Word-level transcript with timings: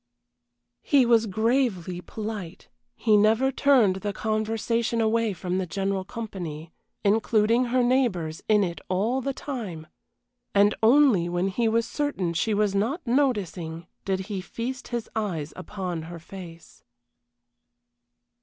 He 0.81 1.05
was 1.05 1.27
gravely 1.27 2.01
polite, 2.01 2.69
he 2.95 3.15
never 3.15 3.51
turned 3.51 3.97
the 3.97 4.13
conversation 4.13 4.99
away 4.99 5.31
from 5.31 5.59
the 5.59 5.67
general 5.67 6.03
company, 6.03 6.71
including 7.03 7.65
her 7.65 7.83
neighbors 7.83 8.41
in 8.49 8.63
it 8.63 8.81
all 8.89 9.21
the 9.21 9.31
time, 9.31 9.85
and 10.55 10.73
only 10.81 11.29
when 11.29 11.49
he 11.49 11.67
was 11.67 11.87
certain 11.87 12.33
she 12.33 12.55
was 12.55 12.73
not 12.73 13.05
noticing 13.05 13.85
did 14.03 14.21
he 14.21 14.41
feast 14.41 14.87
his 14.87 15.07
eyes 15.15 15.53
upon 15.55 16.01
her 16.01 16.17
face. 16.17 16.83